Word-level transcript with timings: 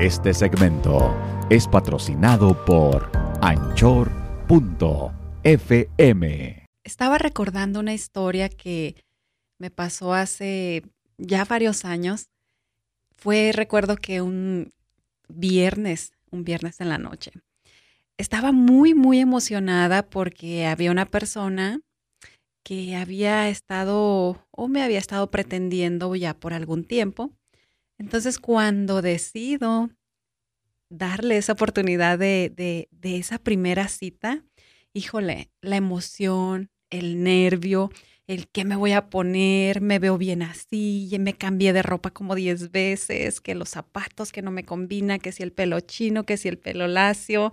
Este 0.00 0.34
segmento 0.34 1.16
es 1.48 1.66
patrocinado 1.66 2.66
por 2.66 3.10
anchor.fm. 3.40 4.12
Estaba 6.84 7.16
recordando 7.16 7.80
una 7.80 7.94
historia 7.94 8.50
que 8.50 8.94
me 9.58 9.70
pasó 9.70 10.12
hace 10.12 10.82
ya 11.16 11.46
varios 11.46 11.86
años. 11.86 12.26
Fue, 13.16 13.52
recuerdo 13.54 13.96
que 13.96 14.20
un 14.20 14.70
viernes, 15.28 16.12
un 16.30 16.44
viernes 16.44 16.78
en 16.82 16.90
la 16.90 16.98
noche. 16.98 17.32
Estaba 18.18 18.52
muy, 18.52 18.92
muy 18.92 19.18
emocionada 19.20 20.02
porque 20.02 20.66
había 20.66 20.90
una 20.90 21.06
persona 21.06 21.80
que 22.62 22.96
había 22.96 23.48
estado 23.48 24.46
o 24.50 24.68
me 24.68 24.82
había 24.82 24.98
estado 24.98 25.30
pretendiendo 25.30 26.14
ya 26.16 26.34
por 26.34 26.52
algún 26.52 26.84
tiempo. 26.84 27.32
Entonces, 27.98 28.38
cuando 28.38 29.02
decido 29.02 29.90
darle 30.90 31.36
esa 31.36 31.52
oportunidad 31.52 32.18
de, 32.18 32.52
de, 32.90 33.16
esa 33.16 33.38
primera 33.38 33.88
cita, 33.88 34.44
híjole, 34.92 35.50
la 35.60 35.76
emoción, 35.76 36.70
el 36.90 37.22
nervio, 37.22 37.90
el 38.26 38.48
qué 38.48 38.64
me 38.64 38.76
voy 38.76 38.92
a 38.92 39.08
poner, 39.08 39.80
me 39.80 39.98
veo 39.98 40.18
bien 40.18 40.42
así, 40.42 41.10
me 41.20 41.34
cambié 41.34 41.72
de 41.72 41.82
ropa 41.82 42.10
como 42.10 42.34
10 42.34 42.70
veces, 42.70 43.40
que 43.40 43.54
los 43.54 43.70
zapatos 43.70 44.32
que 44.32 44.42
no 44.42 44.50
me 44.50 44.64
combina, 44.64 45.18
que 45.18 45.32
si 45.32 45.42
el 45.42 45.52
pelo 45.52 45.80
chino, 45.80 46.24
que 46.24 46.36
si 46.36 46.48
el 46.48 46.58
pelo 46.58 46.88
lacio. 46.88 47.52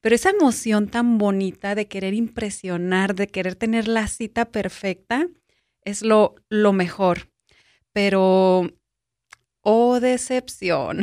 Pero 0.00 0.14
esa 0.14 0.30
emoción 0.30 0.88
tan 0.88 1.18
bonita 1.18 1.74
de 1.74 1.88
querer 1.88 2.14
impresionar, 2.14 3.14
de 3.14 3.26
querer 3.26 3.54
tener 3.56 3.88
la 3.88 4.06
cita 4.06 4.46
perfecta, 4.50 5.28
es 5.82 6.02
lo, 6.02 6.34
lo 6.48 6.72
mejor. 6.72 7.30
Pero, 7.92 8.70
oh 9.64 9.98
decepción. 9.98 11.02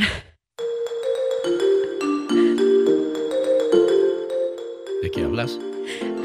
¿De 5.01 5.11
qué 5.11 5.23
hablas? 5.23 5.59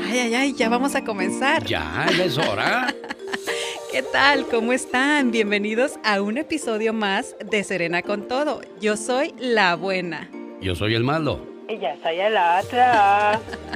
Ay, 0.06 0.18
ay, 0.18 0.34
ay, 0.34 0.54
ya 0.54 0.68
vamos 0.68 0.94
a 0.94 1.02
comenzar. 1.02 1.64
Ya, 1.64 2.06
es 2.22 2.38
hora. 2.38 2.94
¿Qué 3.92 4.02
tal? 4.02 4.46
¿Cómo 4.46 4.72
están? 4.72 5.30
Bienvenidos 5.30 5.94
a 6.04 6.20
un 6.20 6.36
episodio 6.36 6.92
más 6.92 7.34
de 7.44 7.64
Serena 7.64 8.02
con 8.02 8.28
Todo. 8.28 8.60
Yo 8.80 8.96
soy 8.96 9.34
la 9.38 9.74
buena. 9.74 10.30
Yo 10.60 10.74
soy 10.74 10.94
el 10.94 11.04
malo. 11.04 11.40
Y 11.68 11.78
ya 11.78 11.96
soy 12.02 12.20
el 12.20 12.36
otro. 12.36 13.75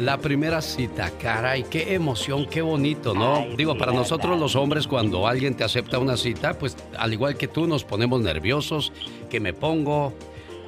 La 0.00 0.18
primera 0.18 0.60
cita, 0.60 1.12
caray, 1.22 1.62
qué 1.62 1.94
emoción, 1.94 2.46
qué 2.46 2.62
bonito, 2.62 3.14
¿no? 3.14 3.46
Digo, 3.56 3.78
para 3.78 3.92
nosotros 3.92 4.38
los 4.40 4.56
hombres, 4.56 4.88
cuando 4.88 5.28
alguien 5.28 5.54
te 5.54 5.62
acepta 5.62 6.00
una 6.00 6.16
cita, 6.16 6.58
pues 6.58 6.76
al 6.98 7.12
igual 7.12 7.36
que 7.36 7.46
tú 7.46 7.68
nos 7.68 7.84
ponemos 7.84 8.20
nerviosos, 8.20 8.92
¿qué 9.30 9.38
me 9.38 9.54
pongo? 9.54 10.12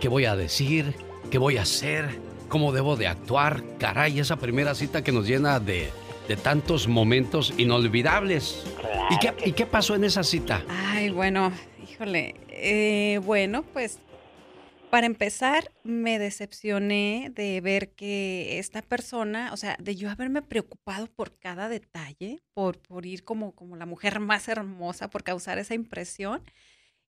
¿Qué 0.00 0.06
voy 0.06 0.26
a 0.26 0.36
decir? 0.36 0.94
¿Qué 1.28 1.38
voy 1.38 1.56
a 1.56 1.62
hacer? 1.62 2.20
¿Cómo 2.48 2.70
debo 2.70 2.94
de 2.94 3.08
actuar? 3.08 3.64
Caray, 3.78 4.20
esa 4.20 4.36
primera 4.36 4.76
cita 4.76 5.02
que 5.02 5.10
nos 5.10 5.26
llena 5.26 5.58
de, 5.58 5.90
de 6.28 6.36
tantos 6.36 6.86
momentos 6.86 7.52
inolvidables. 7.58 8.64
¿Y, 9.10 9.18
qué, 9.18 9.34
¿Y 9.44 9.52
qué 9.52 9.66
pasó 9.66 9.96
en 9.96 10.04
esa 10.04 10.22
cita? 10.22 10.62
Ay, 10.68 11.10
bueno, 11.10 11.50
híjole. 11.90 12.36
Eh, 12.48 13.20
bueno, 13.24 13.64
pues 13.72 13.98
para 14.90 15.06
empezar, 15.06 15.72
me 15.84 16.18
decepcioné 16.18 17.30
de 17.34 17.60
ver 17.60 17.90
que 17.90 18.58
esta 18.58 18.82
persona, 18.82 19.52
o 19.52 19.56
sea, 19.56 19.76
de 19.80 19.96
yo 19.96 20.10
haberme 20.10 20.42
preocupado 20.42 21.06
por 21.06 21.38
cada 21.38 21.68
detalle, 21.68 22.42
por, 22.54 22.78
por 22.78 23.06
ir 23.06 23.24
como, 23.24 23.54
como 23.54 23.76
la 23.76 23.86
mujer 23.86 24.20
más 24.20 24.48
hermosa, 24.48 25.10
por 25.10 25.22
causar 25.22 25.58
esa 25.58 25.74
impresión, 25.74 26.42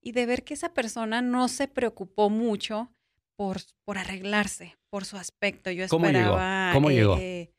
y 0.00 0.12
de 0.12 0.26
ver 0.26 0.44
que 0.44 0.54
esa 0.54 0.72
persona 0.74 1.22
no 1.22 1.48
se 1.48 1.68
preocupó 1.68 2.30
mucho 2.30 2.92
por, 3.36 3.58
por 3.84 3.98
arreglarse, 3.98 4.76
por 4.90 5.04
su 5.04 5.16
aspecto. 5.16 5.70
Yo 5.70 5.86
¿Cómo 5.88 6.06
llegó? 6.06 6.18
esperaba. 6.18 6.70
¿Cómo 6.72 6.90
llegó? 6.90 7.16
eh, 7.18 7.52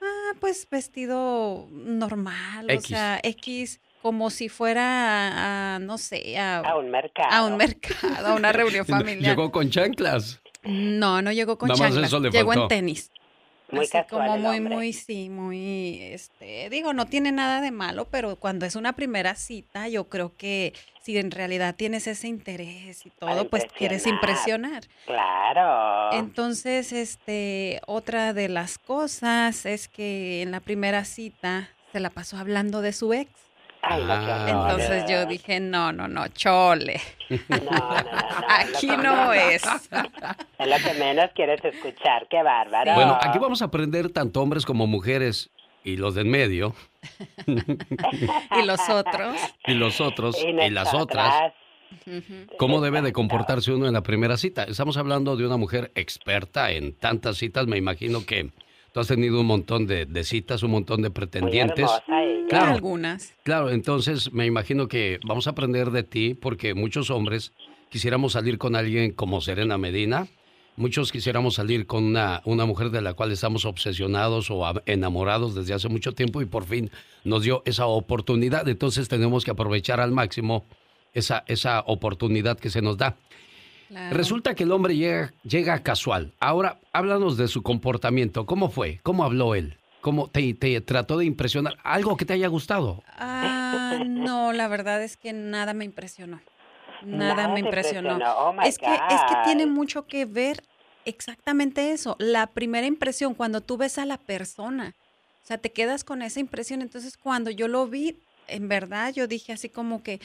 ah, 0.00 0.32
pues 0.40 0.68
vestido 0.70 1.68
normal, 1.70 2.68
o 2.70 2.80
sea, 2.80 3.20
X, 3.22 3.80
como 4.02 4.30
si 4.30 4.48
fuera 4.48 4.82
a, 4.82 5.76
a, 5.76 5.78
no 5.78 5.96
sé, 5.96 6.36
a, 6.38 6.58
A 6.58 6.76
un 6.76 6.90
mercado. 6.90 7.30
a 7.30 7.46
un 7.46 7.56
mercado, 7.56 8.26
a 8.26 8.34
una 8.34 8.52
reunión 8.52 8.84
familiar. 8.86 9.36
Llegó 9.36 9.50
con 9.52 9.70
chanclas. 9.70 10.40
No, 10.64 11.22
no 11.22 11.32
llegó 11.32 11.56
con 11.56 11.68
Nada 11.68 11.78
más 11.78 11.88
chanclas. 11.90 12.08
eso 12.08 12.20
le 12.20 12.30
Llegó 12.30 12.52
en 12.52 12.68
tenis. 12.68 13.10
Muy 13.70 13.84
Así 13.84 13.92
casual 13.92 14.26
como 14.28 14.38
muy, 14.38 14.60
muy, 14.60 14.92
sí, 14.92 15.30
muy, 15.30 15.98
este, 16.02 16.68
digo, 16.68 16.92
no 16.92 17.06
tiene 17.06 17.32
nada 17.32 17.62
de 17.62 17.70
malo, 17.70 18.06
pero 18.10 18.36
cuando 18.36 18.66
es 18.66 18.76
una 18.76 18.92
primera 18.92 19.34
cita, 19.34 19.88
yo 19.88 20.10
creo 20.10 20.36
que 20.36 20.74
si 21.00 21.16
en 21.16 21.30
realidad 21.30 21.74
tienes 21.74 22.06
ese 22.06 22.28
interés 22.28 23.06
y 23.06 23.10
todo, 23.10 23.48
pues 23.48 23.64
quieres 23.74 24.06
impresionar. 24.06 24.82
Claro. 25.06 26.12
Entonces, 26.12 26.92
este, 26.92 27.80
otra 27.86 28.34
de 28.34 28.50
las 28.50 28.76
cosas 28.76 29.64
es 29.64 29.88
que 29.88 30.42
en 30.42 30.50
la 30.50 30.60
primera 30.60 31.06
cita 31.06 31.70
se 31.92 32.00
la 32.00 32.10
pasó 32.10 32.36
hablando 32.36 32.82
de 32.82 32.92
su 32.92 33.14
ex. 33.14 33.30
Ay, 33.94 34.02
no, 34.02 34.06
qué 34.08 34.32
Ah. 34.32 34.46
Entonces 34.48 35.04
yo 35.10 35.26
dije, 35.26 35.60
no, 35.60 35.92
no, 35.92 36.08
no, 36.08 36.28
chole. 36.28 37.00
No, 37.28 37.38
no, 37.48 37.70
no, 37.70 37.70
no, 37.70 38.02
Aquí 38.48 38.86
no 38.88 39.32
es. 39.32 39.62
Es 39.62 40.68
lo 40.68 40.76
que 40.90 40.94
menos 40.98 41.30
quieres 41.34 41.64
escuchar. 41.64 42.26
Qué 42.30 42.42
bárbaro. 42.42 42.94
Bueno, 42.94 43.18
aquí 43.20 43.38
vamos 43.38 43.62
a 43.62 43.66
aprender 43.66 44.10
tanto 44.10 44.40
hombres 44.42 44.64
como 44.66 44.86
mujeres 44.86 45.50
y 45.84 45.96
los 45.96 46.14
de 46.14 46.20
en 46.22 46.30
medio 46.30 46.74
Y 47.46 48.62
los 48.64 48.88
otros. 48.88 49.36
y 49.66 49.74
los 49.74 50.00
otros 50.00 50.36
Y 50.42 50.48
y 50.48 50.70
las 50.70 50.94
otras. 50.94 51.52
¿Cómo 52.58 52.80
debe 52.80 53.02
de 53.02 53.12
comportarse 53.12 53.72
uno 53.72 53.86
en 53.86 53.92
la 53.92 54.02
primera 54.02 54.36
cita? 54.36 54.64
Estamos 54.64 54.96
hablando 54.96 55.36
de 55.36 55.46
una 55.46 55.56
mujer 55.56 55.92
experta 55.94 56.70
en 56.70 56.94
tantas 56.94 57.36
citas. 57.36 57.66
Me 57.66 57.76
imagino 57.76 58.24
que 58.24 58.50
tú 58.92 59.00
has 59.00 59.08
tenido 59.08 59.40
un 59.40 59.46
montón 59.46 59.86
de, 59.86 60.06
de 60.06 60.24
citas, 60.24 60.62
un 60.62 60.70
montón 60.72 61.02
de 61.02 61.10
pretendientes. 61.10 61.90
ella. 62.08 62.46
Claro. 62.48 62.72
Algunas. 62.72 63.34
Claro, 63.42 63.70
entonces 63.70 64.32
me 64.32 64.46
imagino 64.46 64.88
que 64.88 65.18
vamos 65.26 65.46
a 65.46 65.50
aprender 65.50 65.90
de 65.90 66.02
ti 66.02 66.34
porque 66.34 66.74
muchos 66.74 67.10
hombres 67.10 67.52
quisiéramos 67.88 68.32
salir 68.32 68.58
con 68.58 68.76
alguien 68.76 69.12
como 69.12 69.40
Serena 69.40 69.78
Medina. 69.78 70.28
Muchos 70.76 71.12
quisiéramos 71.12 71.54
salir 71.54 71.86
con 71.86 72.04
una, 72.04 72.40
una 72.44 72.64
mujer 72.64 72.90
de 72.90 73.02
la 73.02 73.12
cual 73.12 73.30
estamos 73.30 73.66
obsesionados 73.66 74.50
o 74.50 74.64
enamorados 74.86 75.54
desde 75.54 75.74
hace 75.74 75.88
mucho 75.88 76.12
tiempo 76.12 76.40
y 76.40 76.46
por 76.46 76.64
fin 76.64 76.90
nos 77.24 77.42
dio 77.42 77.62
esa 77.66 77.86
oportunidad. 77.86 78.66
Entonces 78.68 79.08
tenemos 79.08 79.44
que 79.44 79.50
aprovechar 79.50 80.00
al 80.00 80.12
máximo 80.12 80.64
esa, 81.12 81.44
esa 81.46 81.80
oportunidad 81.86 82.58
que 82.58 82.70
se 82.70 82.80
nos 82.80 82.96
da. 82.96 83.16
Claro. 83.92 84.16
Resulta 84.16 84.54
que 84.54 84.62
el 84.62 84.72
hombre 84.72 84.96
llega, 84.96 85.34
llega 85.42 85.82
casual. 85.82 86.32
Ahora, 86.40 86.78
háblanos 86.94 87.36
de 87.36 87.46
su 87.46 87.62
comportamiento. 87.62 88.46
¿Cómo 88.46 88.70
fue? 88.70 89.00
¿Cómo 89.02 89.22
habló 89.22 89.54
él? 89.54 89.76
¿Cómo 90.00 90.28
te, 90.30 90.54
te 90.54 90.80
trató 90.80 91.18
de 91.18 91.26
impresionar? 91.26 91.76
¿Algo 91.84 92.16
que 92.16 92.24
te 92.24 92.32
haya 92.32 92.48
gustado? 92.48 93.02
Ah, 93.18 93.98
no, 94.06 94.54
la 94.54 94.66
verdad 94.68 95.02
es 95.02 95.18
que 95.18 95.34
nada 95.34 95.74
me 95.74 95.84
impresionó. 95.84 96.40
Nada, 97.04 97.34
Nada 97.34 97.48
me 97.52 97.60
impresionó. 97.60 98.12
impresionó. 98.12 98.34
Oh, 98.38 98.62
es 98.62 98.78
que 98.78 98.86
es 98.86 99.20
que 99.28 99.34
tiene 99.44 99.66
mucho 99.66 100.06
que 100.06 100.24
ver 100.24 100.62
exactamente 101.04 101.92
eso, 101.92 102.16
la 102.18 102.46
primera 102.46 102.86
impresión 102.86 103.34
cuando 103.34 103.60
tú 103.60 103.76
ves 103.76 103.98
a 103.98 104.06
la 104.06 104.16
persona. 104.16 104.94
O 105.42 105.46
sea, 105.46 105.58
te 105.58 105.70
quedas 105.70 106.02
con 106.02 106.22
esa 106.22 106.40
impresión, 106.40 106.80
entonces 106.80 107.18
cuando 107.18 107.50
yo 107.50 107.68
lo 107.68 107.86
vi, 107.88 108.16
en 108.48 108.68
verdad 108.68 109.12
yo 109.12 109.26
dije 109.26 109.52
así 109.52 109.68
como 109.68 110.02
que 110.02 110.20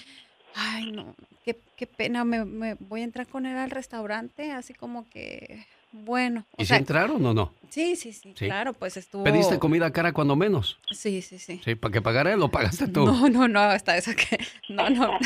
ay, 0.54 0.92
no, 0.92 1.16
qué, 1.44 1.62
qué 1.76 1.88
pena, 1.88 2.24
me, 2.26 2.46
me 2.46 2.76
voy 2.76 3.02
a 3.02 3.04
entrar 3.04 3.28
con 3.28 3.46
él 3.46 3.58
al 3.58 3.72
restaurante, 3.72 4.52
así 4.52 4.74
como 4.74 5.10
que 5.10 5.66
bueno, 5.92 6.46
o 6.52 6.62
¿Y 6.62 6.66
sea, 6.66 6.78
si 6.78 6.82
entraron 6.82 7.26
o 7.26 7.34
no? 7.34 7.54
sí, 7.70 7.96
sí, 7.96 8.12
sí, 8.14 8.34
Sí. 8.38 8.46
claro, 8.46 8.74
pues 8.74 8.98
estuvo 8.98 9.24
¿Pediste 9.24 9.60
comida 9.60 9.92
cara 9.92 10.14
cuando 10.14 10.36
menos? 10.36 10.80
Sí, 10.92 11.22
sí, 11.22 11.40
sí. 11.40 11.62
Sí, 11.64 11.76
¿para 11.76 11.92
que 11.92 12.02
pagara 12.02 12.34
él 12.34 12.42
o 12.42 12.50
pagaste 12.50 12.88
tú? 12.94 13.06
No, 13.06 13.30
no, 13.30 13.48
no, 13.48 13.60
hasta 13.62 13.98
eso 13.98 14.12
que 14.16 14.38
no, 14.70 14.90
no, 14.90 15.18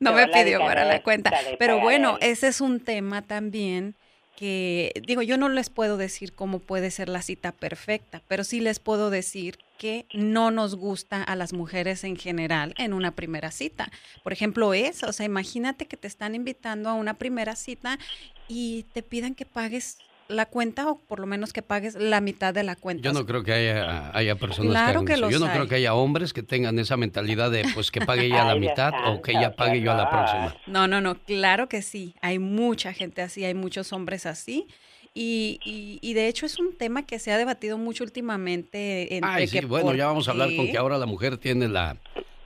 no 0.00 0.12
me 0.14 0.26
pidió 0.28 0.58
para 0.58 0.84
la 0.84 1.02
cuenta. 1.02 1.32
Pero 1.58 1.80
bueno, 1.80 2.18
ese 2.20 2.48
es 2.48 2.60
un 2.60 2.80
tema 2.80 3.22
también 3.22 3.96
que, 4.34 4.92
digo, 5.06 5.22
yo 5.22 5.36
no 5.36 5.48
les 5.48 5.70
puedo 5.70 5.96
decir 5.96 6.34
cómo 6.34 6.60
puede 6.60 6.90
ser 6.90 7.08
la 7.08 7.22
cita 7.22 7.52
perfecta, 7.52 8.22
pero 8.28 8.44
sí 8.44 8.60
les 8.60 8.80
puedo 8.80 9.10
decir 9.10 9.58
que 9.82 10.06
no 10.12 10.52
nos 10.52 10.76
gusta 10.76 11.24
a 11.24 11.34
las 11.34 11.52
mujeres 11.52 12.04
en 12.04 12.14
general 12.14 12.72
en 12.78 12.92
una 12.92 13.16
primera 13.16 13.50
cita. 13.50 13.90
Por 14.22 14.32
ejemplo, 14.32 14.74
eso, 14.74 15.08
o 15.08 15.12
sea, 15.12 15.26
imagínate 15.26 15.86
que 15.86 15.96
te 15.96 16.06
están 16.06 16.36
invitando 16.36 16.88
a 16.88 16.94
una 16.94 17.14
primera 17.14 17.56
cita 17.56 17.98
y 18.46 18.84
te 18.92 19.02
pidan 19.02 19.34
que 19.34 19.44
pagues 19.44 19.98
la 20.28 20.46
cuenta 20.46 20.88
o 20.88 21.00
por 21.00 21.18
lo 21.18 21.26
menos 21.26 21.52
que 21.52 21.62
pagues 21.62 21.96
la 21.96 22.20
mitad 22.20 22.54
de 22.54 22.62
la 22.62 22.76
cuenta. 22.76 23.02
Yo 23.02 23.12
no 23.12 23.26
creo 23.26 23.42
que 23.42 23.52
haya, 23.54 24.16
haya 24.16 24.36
personas 24.36 24.70
Claro 24.70 24.90
hagan 25.00 25.04
que 25.04 25.14
eso. 25.14 25.22
los 25.22 25.32
Yo 25.32 25.40
no 25.40 25.46
hay. 25.46 25.52
creo 25.52 25.66
que 25.66 25.74
haya 25.74 25.94
hombres 25.94 26.32
que 26.32 26.44
tengan 26.44 26.78
esa 26.78 26.96
mentalidad 26.96 27.50
de 27.50 27.64
pues 27.74 27.90
que 27.90 28.02
pague 28.02 28.26
ella 28.26 28.44
la 28.44 28.54
mitad 28.54 28.92
o 29.08 29.20
que 29.20 29.32
ella 29.32 29.56
pague 29.56 29.80
yo 29.80 29.90
a 29.90 29.96
la 29.96 30.08
próxima. 30.08 30.54
No, 30.68 30.86
no, 30.86 31.00
no, 31.00 31.16
claro 31.16 31.68
que 31.68 31.82
sí. 31.82 32.14
Hay 32.22 32.38
mucha 32.38 32.92
gente 32.92 33.20
así, 33.20 33.44
hay 33.44 33.54
muchos 33.54 33.92
hombres 33.92 34.26
así. 34.26 34.68
Y, 35.14 35.60
y, 35.64 35.98
y 36.00 36.14
de 36.14 36.28
hecho 36.28 36.46
es 36.46 36.58
un 36.58 36.74
tema 36.74 37.04
que 37.04 37.18
se 37.18 37.32
ha 37.32 37.38
debatido 37.38 37.76
mucho 37.76 38.02
últimamente. 38.04 39.14
Entre 39.14 39.30
Ay, 39.30 39.46
sí, 39.46 39.60
que 39.60 39.66
bueno, 39.66 39.94
ya 39.94 40.06
vamos 40.06 40.28
a 40.28 40.30
hablar 40.30 40.54
con 40.56 40.66
que 40.66 40.78
ahora 40.78 40.96
la 40.96 41.06
mujer 41.06 41.36
tiene 41.36 41.68
la, 41.68 41.98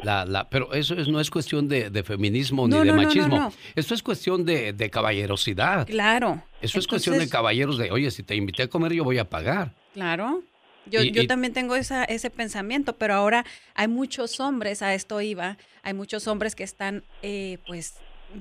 la, 0.03 0.25
la, 0.25 0.49
pero 0.49 0.73
eso 0.73 0.95
es, 0.95 1.09
no 1.09 1.21
es 1.21 1.31
cuestión 1.31 1.69
de, 1.69 2.03
feminismo 2.03 2.67
ni 2.69 2.77
de 2.79 2.93
machismo. 2.93 3.53
Esto 3.75 3.95
es 3.95 4.03
cuestión 4.03 4.45
de, 4.45 4.91
caballerosidad. 4.91 5.87
Claro. 5.87 6.43
Eso 6.61 6.79
es 6.79 6.87
cuestión 6.87 7.19
de 7.19 7.29
caballeros 7.29 7.79
de, 7.79 7.91
oye, 7.91 8.11
si 8.11 8.23
te 8.23 8.35
invité 8.35 8.65
a 8.65 8.69
comer, 8.69 8.93
yo 8.93 9.05
voy 9.05 9.19
a 9.19 9.29
pagar. 9.29 9.73
Claro. 9.95 10.43
Yo, 10.89 11.03
yo 11.03 11.27
también 11.27 11.53
tengo 11.53 11.75
esa, 11.75 12.05
ese 12.05 12.31
pensamiento, 12.31 12.97
pero 12.97 13.15
ahora 13.15 13.45
hay 13.75 13.89
muchos 13.89 14.39
hombres, 14.39 14.83
a 14.83 14.95
esto 14.95 15.21
iba, 15.21 15.59
hay 15.83 15.95
muchos 15.95 16.29
hombres 16.29 16.55
que 16.55 16.63
están, 16.63 17.03
eh, 17.23 17.59
pues, 17.67 17.97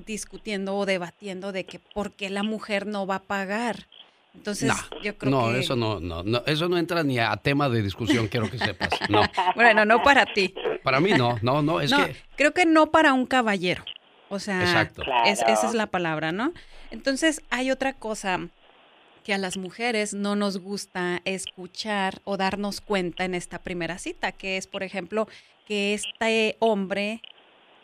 discutiendo 0.06 0.76
o 0.76 0.86
debatiendo 0.86 1.50
de 1.50 1.64
que 1.64 1.80
por 1.80 2.12
qué 2.12 2.30
la 2.30 2.42
mujer 2.42 2.86
no 2.86 3.06
va 3.06 3.16
a 3.16 3.22
pagar. 3.22 3.88
Entonces, 4.36 4.72
yo 5.02 5.16
creo 5.16 5.30
no, 5.30 5.52
que... 5.52 5.58
eso 5.58 5.74
no, 5.74 5.98
no, 5.98 6.22
no, 6.22 6.42
eso 6.46 6.68
no 6.68 6.78
entra 6.78 7.02
ni 7.02 7.18
a 7.18 7.36
tema 7.36 7.68
de 7.68 7.82
discusión, 7.82 8.28
quiero 8.28 8.50
que 8.50 8.58
sepas. 8.58 8.90
No. 9.08 9.22
bueno, 9.56 9.84
no 9.84 10.02
para 10.02 10.26
ti. 10.26 10.54
Para 10.84 11.00
mí 11.00 11.12
no, 11.12 11.38
no, 11.42 11.62
no, 11.62 11.80
es 11.80 11.92
que... 11.92 12.14
Creo 12.36 12.52
que 12.54 12.66
no 12.66 12.90
para 12.90 13.12
un 13.12 13.26
caballero. 13.26 13.84
O 14.28 14.38
sea, 14.38 14.60
Exacto. 14.60 15.02
esa 15.24 15.66
es 15.66 15.74
la 15.74 15.86
palabra, 15.86 16.32
¿no? 16.32 16.52
Entonces, 16.90 17.42
hay 17.50 17.70
otra 17.70 17.94
cosa 17.94 18.48
que 19.24 19.34
a 19.34 19.38
las 19.38 19.56
mujeres 19.56 20.14
no 20.14 20.36
nos 20.36 20.58
gusta 20.58 21.20
escuchar 21.24 22.20
o 22.24 22.36
darnos 22.36 22.80
cuenta 22.80 23.24
en 23.24 23.34
esta 23.34 23.58
primera 23.58 23.98
cita, 23.98 24.30
que 24.32 24.56
es, 24.56 24.68
por 24.68 24.84
ejemplo, 24.84 25.26
que 25.66 25.94
este 25.94 26.56
hombre 26.60 27.20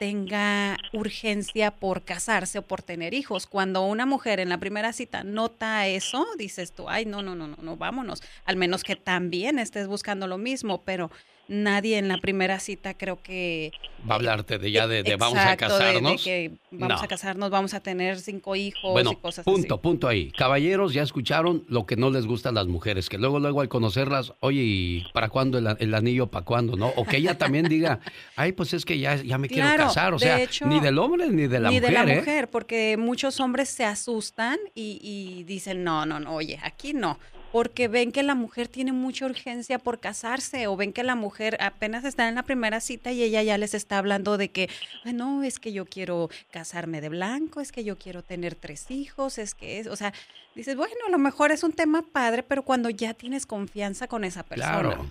tenga 0.02 0.78
urgencia 0.92 1.70
por 1.70 2.02
casarse 2.02 2.58
o 2.58 2.62
por 2.62 2.82
tener 2.82 3.14
hijos. 3.14 3.46
Cuando 3.46 3.86
una 3.86 4.04
mujer 4.04 4.40
en 4.40 4.48
la 4.48 4.58
primera 4.58 4.92
cita 4.92 5.22
nota 5.22 5.86
eso, 5.86 6.26
dices 6.36 6.72
tú, 6.72 6.88
ay, 6.88 7.04
no, 7.06 7.22
no, 7.22 7.36
no, 7.36 7.46
no, 7.46 7.56
no, 7.62 7.76
vámonos. 7.76 8.20
Al 8.44 8.56
menos 8.56 8.82
que 8.82 8.96
también 8.96 9.60
estés 9.60 9.86
buscando 9.86 10.26
lo 10.26 10.38
mismo, 10.38 10.82
pero 10.82 11.12
nadie 11.48 11.98
en 11.98 12.08
la 12.08 12.18
primera 12.18 12.58
cita 12.60 12.94
creo 12.94 13.22
que... 13.22 13.72
Va 14.08 14.14
a 14.14 14.18
hablarte 14.18 14.58
de 14.58 14.70
ya 14.70 14.86
de, 14.86 15.16
vamos 15.16 15.38
a 15.38 15.56
casarnos. 15.56 16.24
De, 16.24 16.30
que 16.30 16.52
vamos 16.70 17.02
a 17.02 17.06
casarnos, 17.06 17.50
vamos 17.50 17.74
a 17.74 17.80
tener 17.80 18.18
cinco 18.18 18.56
hijos 18.56 19.00
y 19.00 19.16
cosas 19.16 19.44
punto, 19.44 19.58
así. 19.58 19.62
Punto, 19.62 19.80
punto 19.80 20.08
ahí. 20.08 20.32
Caballeros, 20.32 20.92
ya 20.92 21.02
escucharon 21.02 21.64
lo 21.68 21.86
que 21.86 21.96
no 21.96 22.10
les 22.10 22.26
gusta 22.26 22.48
a 22.48 22.52
las 22.52 22.66
mujeres, 22.66 23.08
que 23.08 23.18
luego, 23.18 23.38
luego 23.38 23.60
al 23.60 23.68
conocerlas, 23.68 24.32
oye, 24.40 24.62
¿y 24.62 25.04
para 25.12 25.28
cuándo 25.28 25.58
el, 25.58 25.94
anillo, 25.94 26.28
para 26.28 26.44
cuándo, 26.44 26.76
no? 26.76 26.88
O 26.96 27.04
que 27.04 27.18
ella 27.18 27.38
también 27.38 27.68
diga, 27.68 28.00
ay, 28.36 28.52
pues 28.52 28.72
es 28.74 28.84
que 28.84 28.98
ya, 28.98 29.16
ya 29.16 29.38
me 29.38 29.48
quiero 29.48 29.68
casar. 29.76 30.14
O 30.14 30.18
sea, 30.18 30.40
ni 30.64 30.80
del 30.80 30.98
hombre 30.98 31.28
ni 31.28 31.46
de 31.46 31.60
la 31.60 31.70
mujer. 31.70 31.82
Ni 31.82 31.88
de 31.88 31.92
la 31.92 32.12
¿eh? 32.12 32.16
mujer, 32.18 32.50
porque 32.50 32.96
muchos 32.98 33.38
hombres 33.40 33.68
se 33.68 33.84
asustan 33.84 34.58
y, 34.74 34.98
y 35.02 35.44
dicen, 35.44 35.84
no, 35.84 36.06
no, 36.06 36.18
no, 36.18 36.34
oye, 36.34 36.58
aquí 36.62 36.92
no 36.92 37.18
porque 37.52 37.86
ven 37.86 38.12
que 38.12 38.22
la 38.22 38.34
mujer 38.34 38.66
tiene 38.66 38.92
mucha 38.92 39.26
urgencia 39.26 39.78
por 39.78 40.00
casarse 40.00 40.66
o 40.66 40.74
ven 40.74 40.94
que 40.94 41.04
la 41.04 41.14
mujer 41.14 41.58
apenas 41.60 42.02
está 42.04 42.26
en 42.28 42.34
la 42.34 42.44
primera 42.44 42.80
cita 42.80 43.12
y 43.12 43.22
ella 43.22 43.42
ya 43.42 43.58
les 43.58 43.74
está 43.74 43.98
hablando 43.98 44.38
de 44.38 44.50
que, 44.50 44.70
no, 45.04 45.42
es 45.42 45.58
que 45.58 45.74
yo 45.74 45.84
quiero 45.84 46.30
casarme 46.50 47.02
de 47.02 47.10
blanco, 47.10 47.60
es 47.60 47.70
que 47.70 47.84
yo 47.84 47.98
quiero 47.98 48.22
tener 48.22 48.54
tres 48.54 48.90
hijos, 48.90 49.36
es 49.36 49.54
que 49.54 49.78
es, 49.78 49.86
o 49.86 49.96
sea, 49.96 50.14
dices, 50.54 50.76
bueno, 50.76 50.94
a 51.06 51.10
lo 51.10 51.18
mejor 51.18 51.52
es 51.52 51.62
un 51.62 51.72
tema 51.72 52.02
padre, 52.10 52.42
pero 52.42 52.62
cuando 52.62 52.88
ya 52.88 53.12
tienes 53.12 53.44
confianza 53.44 54.08
con 54.08 54.24
esa 54.24 54.42
persona. 54.42 54.80
Claro. 54.80 55.06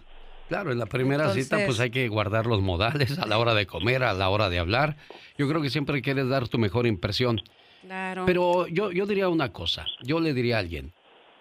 Claro, 0.50 0.74
en 0.74 0.80
la 0.80 0.86
primera 0.86 1.34
cita 1.34 1.60
pues 1.66 1.80
hay 1.80 1.92
que 1.92 2.10
guardar 2.10 2.46
los 2.46 2.60
modales 2.62 3.18
a 3.20 3.26
la 3.26 3.38
hora 3.38 3.54
de 3.54 3.66
comer, 3.68 4.04
a 4.04 4.12
la 4.12 4.28
hora 4.28 4.50
de 4.50 4.60
hablar. 4.60 4.98
Yo 5.38 5.48
creo 5.48 5.62
que 5.62 5.70
siempre 5.70 6.02
quieres 6.02 6.28
dar 6.28 6.50
tu 6.50 6.58
mejor 6.58 6.88
impresión. 6.88 7.40
Claro. 7.84 8.26
Pero 8.26 8.68
yo, 8.68 8.92
yo 8.92 9.06
diría 9.06 9.30
una 9.30 9.54
cosa, 9.54 9.86
yo 10.02 10.20
le 10.20 10.34
diría 10.34 10.58
a 10.58 10.60
alguien, 10.60 10.92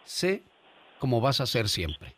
sé 0.04 0.44
como 1.00 1.20
vas 1.20 1.40
a 1.40 1.46
ser 1.46 1.68
siempre. 1.68 2.14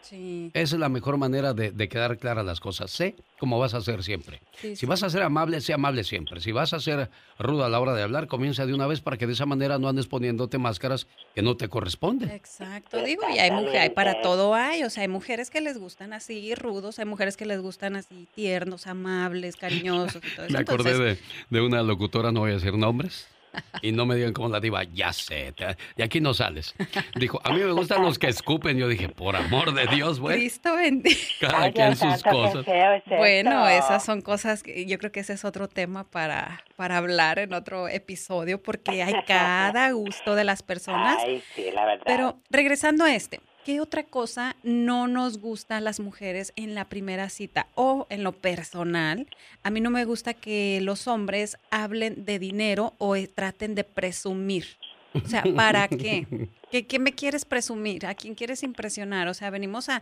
Sí. 0.00 0.50
Esa 0.54 0.76
es 0.76 0.80
la 0.80 0.88
mejor 0.88 1.18
manera 1.18 1.52
de, 1.52 1.88
quedar 1.88 2.18
claras 2.18 2.44
las 2.44 2.58
cosas. 2.58 2.90
Sé 2.90 3.16
cómo 3.38 3.58
vas 3.58 3.74
a 3.74 3.80
ser 3.80 4.02
siempre. 4.02 4.40
si 4.74 4.86
vas 4.86 5.02
a 5.02 5.10
ser 5.10 5.22
amable, 5.22 5.60
sé 5.60 5.72
amable 5.72 6.04
siempre. 6.04 6.40
Si 6.40 6.52
vas 6.52 6.72
a 6.72 6.80
ser 6.80 7.10
ruda 7.38 7.66
a 7.66 7.68
la 7.68 7.78
hora 7.78 7.94
de 7.94 8.02
hablar, 8.02 8.26
comienza 8.26 8.66
de 8.66 8.74
una 8.74 8.86
vez 8.86 9.00
para 9.00 9.18
que 9.18 9.26
de 9.26 9.34
esa 9.34 9.46
manera 9.46 9.78
no 9.78 9.88
andes 9.88 10.06
poniéndote 10.06 10.58
máscaras 10.58 11.06
que 11.34 11.42
no 11.42 11.56
te 11.56 11.68
corresponden. 11.68 12.30
Exacto, 12.30 13.02
digo, 13.04 13.22
y 13.32 13.38
hay 13.38 13.50
mujeres, 13.50 13.80
hay 13.80 13.90
para 13.90 14.20
todo 14.22 14.54
hay, 14.54 14.82
o 14.82 14.90
sea, 14.90 15.02
hay 15.02 15.08
mujeres 15.08 15.50
que 15.50 15.60
les 15.60 15.78
gustan 15.78 16.12
así 16.12 16.54
rudos, 16.54 16.98
hay 16.98 17.04
mujeres 17.04 17.36
que 17.36 17.46
les 17.46 17.60
gustan 17.60 17.94
así 17.94 18.26
tiernos, 18.34 18.86
amables, 18.86 19.56
cariñosos 19.56 20.22
y 20.24 20.34
todo 20.34 20.46
eso. 20.46 20.52
Me 20.52 20.60
acordé 20.60 20.98
de, 20.98 21.18
de 21.50 21.60
una 21.60 21.82
locutora, 21.82 22.32
no 22.32 22.40
voy 22.40 22.50
a 22.50 22.54
decir 22.54 22.76
nombres 22.76 23.28
y 23.82 23.92
no 23.92 24.06
me 24.06 24.14
digan 24.14 24.32
como 24.32 24.48
la 24.48 24.60
diva, 24.60 24.84
ya 24.84 25.12
sé, 25.12 25.54
de 25.96 26.04
aquí 26.04 26.20
no 26.20 26.34
sales. 26.34 26.74
Dijo, 27.16 27.40
a 27.44 27.52
mí 27.52 27.60
me 27.60 27.72
gustan 27.72 28.02
los 28.02 28.18
que 28.18 28.28
escupen. 28.28 28.78
Yo 28.78 28.88
dije, 28.88 29.08
por 29.08 29.36
amor 29.36 29.74
de 29.74 29.86
Dios, 29.86 30.20
güey. 30.20 30.38
Cristo 30.38 30.76
bendiga. 30.76 31.16
Cada 31.40 31.72
quien 31.72 31.96
sus 31.96 32.22
cosas. 32.22 32.64
bueno, 33.06 33.68
esas 33.68 34.04
son 34.04 34.22
cosas 34.22 34.62
que 34.62 34.86
yo 34.86 34.98
creo 34.98 35.12
que 35.12 35.20
ese 35.20 35.34
es 35.34 35.44
otro 35.44 35.68
tema 35.68 36.04
para, 36.04 36.64
para 36.76 36.98
hablar 36.98 37.38
en 37.38 37.54
otro 37.54 37.88
episodio, 37.88 38.62
porque 38.62 39.02
hay 39.02 39.14
cada 39.26 39.92
gusto 39.92 40.34
de 40.34 40.44
las 40.44 40.62
personas. 40.62 41.18
Ay, 41.24 41.42
sí, 41.54 41.70
la 41.72 41.84
verdad. 41.84 42.04
Pero 42.06 42.40
regresando 42.50 43.04
a 43.04 43.14
este, 43.14 43.40
¿Qué 43.64 43.80
otra 43.82 44.04
cosa 44.04 44.56
no 44.62 45.06
nos 45.06 45.38
gusta 45.38 45.76
a 45.76 45.80
las 45.82 46.00
mujeres 46.00 46.52
en 46.56 46.74
la 46.74 46.86
primera 46.86 47.28
cita 47.28 47.66
o 47.74 48.06
en 48.08 48.24
lo 48.24 48.32
personal? 48.32 49.26
A 49.62 49.70
mí 49.70 49.82
no 49.82 49.90
me 49.90 50.06
gusta 50.06 50.32
que 50.32 50.80
los 50.82 51.06
hombres 51.06 51.58
hablen 51.70 52.24
de 52.24 52.38
dinero 52.38 52.94
o 52.96 53.16
eh, 53.16 53.28
traten 53.28 53.74
de 53.74 53.84
presumir. 53.84 54.64
O 55.12 55.28
sea, 55.28 55.44
¿para 55.54 55.88
qué? 55.88 56.26
¿Qué, 56.88 56.98
me 56.98 57.12
quieres 57.12 57.44
presumir? 57.44 58.06
¿A 58.06 58.14
quién 58.14 58.34
quieres 58.34 58.62
impresionar? 58.62 59.28
O 59.28 59.34
sea, 59.34 59.50
venimos 59.50 59.90
a, 59.90 60.00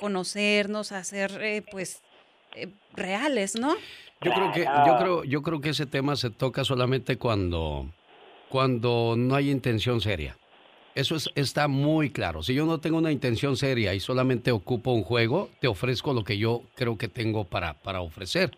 conocernos, 0.00 0.90
a 0.90 1.04
ser, 1.04 1.30
eh, 1.42 1.62
pues, 1.70 2.02
eh, 2.56 2.68
reales, 2.94 3.54
¿no? 3.54 3.74
Yo 4.22 4.32
creo 4.32 4.52
que, 4.52 4.64
yo 4.64 4.98
creo, 4.98 5.24
yo 5.24 5.42
creo 5.42 5.60
que 5.60 5.68
ese 5.68 5.86
tema 5.86 6.16
se 6.16 6.30
toca 6.30 6.64
solamente 6.64 7.18
cuando, 7.18 7.88
cuando 8.48 9.14
no 9.16 9.34
hay 9.36 9.50
intención 9.50 10.00
seria. 10.00 10.36
Eso 10.96 11.14
es, 11.14 11.28
está 11.34 11.68
muy 11.68 12.08
claro. 12.08 12.42
Si 12.42 12.54
yo 12.54 12.64
no 12.64 12.80
tengo 12.80 12.96
una 12.96 13.12
intención 13.12 13.58
seria 13.58 13.92
y 13.92 14.00
solamente 14.00 14.50
ocupo 14.50 14.92
un 14.92 15.02
juego, 15.02 15.50
te 15.60 15.68
ofrezco 15.68 16.14
lo 16.14 16.24
que 16.24 16.38
yo 16.38 16.62
creo 16.74 16.96
que 16.96 17.06
tengo 17.06 17.44
para, 17.44 17.74
para 17.74 18.00
ofrecer. 18.00 18.56